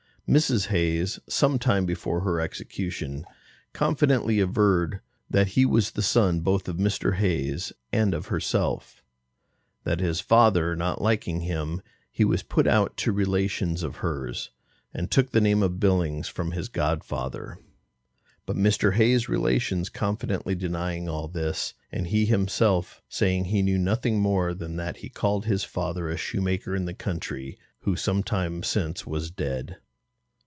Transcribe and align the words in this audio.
Mrs. 0.29 0.67
Hayes, 0.67 1.19
some 1.27 1.59
time 1.59 1.85
before 1.85 2.21
her 2.21 2.39
execution, 2.39 3.25
confidently 3.73 4.39
averred 4.39 5.01
that 5.29 5.45
he 5.59 5.65
was 5.65 5.91
the 5.91 6.01
son 6.01 6.39
both 6.39 6.69
of 6.69 6.77
Mr. 6.77 7.15
Hayes 7.17 7.73
and 7.91 8.13
of 8.13 8.27
herself, 8.27 9.03
that 9.83 9.99
his 9.99 10.21
father 10.21 10.73
not 10.73 11.01
liking 11.01 11.41
him, 11.41 11.81
he 12.09 12.23
was 12.23 12.43
put 12.43 12.65
out 12.65 12.95
to 12.95 13.11
relations 13.11 13.83
of 13.83 13.97
hers 13.97 14.51
and 14.93 15.11
took 15.11 15.31
the 15.31 15.41
name 15.41 15.61
of 15.61 15.81
Billings 15.81 16.29
from 16.29 16.51
his 16.51 16.69
godfather. 16.69 17.59
But 18.45 18.55
Mr. 18.55 18.93
Hayes's 18.93 19.27
relations 19.27 19.89
confidently 19.89 20.55
denying 20.55 21.09
all 21.09 21.27
this, 21.27 21.73
and 21.91 22.07
he 22.07 22.25
himself 22.25 23.01
saying 23.09 23.45
he 23.45 23.61
knew 23.61 23.77
nothing 23.77 24.21
more 24.21 24.53
than 24.53 24.77
that 24.77 24.97
he 24.97 25.09
called 25.09 25.43
his 25.45 25.65
father 25.65 26.07
a 26.07 26.15
shoemaker 26.15 26.73
in 26.73 26.85
the 26.85 26.93
country, 26.93 27.59
who 27.79 27.97
some 27.97 28.23
time 28.23 28.63
since 28.63 29.05
was 29.05 29.29
dead. 29.29 29.75